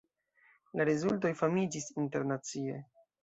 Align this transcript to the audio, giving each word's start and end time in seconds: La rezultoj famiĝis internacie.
La 0.79 0.87
rezultoj 0.89 1.31
famiĝis 1.43 1.89
internacie. 2.05 2.81